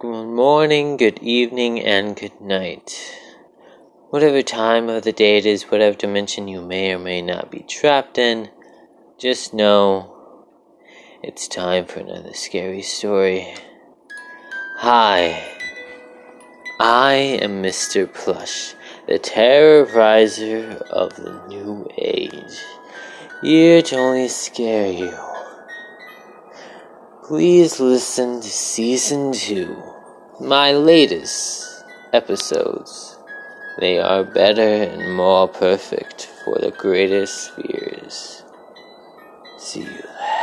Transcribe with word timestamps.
Good 0.00 0.26
morning, 0.26 0.96
good 0.96 1.18
evening, 1.24 1.80
and 1.80 2.14
good 2.14 2.40
night. 2.40 3.18
Whatever 4.10 4.42
time 4.42 4.88
of 4.88 5.02
the 5.02 5.10
day 5.12 5.38
it 5.38 5.44
is, 5.44 5.72
whatever 5.72 5.96
dimension 5.96 6.46
you 6.46 6.60
may 6.60 6.94
or 6.94 7.00
may 7.00 7.20
not 7.20 7.50
be 7.50 7.64
trapped 7.68 8.16
in, 8.16 8.48
just 9.18 9.52
know 9.52 10.14
it's 11.20 11.48
time 11.48 11.84
for 11.84 11.98
another 11.98 12.32
scary 12.32 12.82
story. 12.82 13.52
Hi, 14.76 15.42
I 16.78 17.14
am 17.14 17.60
Mr. 17.60 18.06
Plush, 18.14 18.74
the 19.08 19.18
terrorizer 19.18 20.80
of 20.82 21.16
the 21.16 21.44
new 21.48 21.88
age, 21.98 22.62
here 23.42 23.82
to 23.82 23.96
only 23.96 24.28
scare 24.28 24.92
you. 24.92 25.37
Please 27.28 27.78
listen 27.78 28.40
to 28.40 28.48
season 28.48 29.32
two, 29.32 29.76
my 30.40 30.72
latest 30.72 31.84
episodes. 32.14 33.18
They 33.78 33.98
are 33.98 34.24
better 34.24 34.62
and 34.66 35.14
more 35.14 35.46
perfect 35.46 36.24
for 36.42 36.58
the 36.58 36.70
greatest 36.70 37.54
fears. 37.54 38.42
See 39.58 39.82
you. 39.82 40.37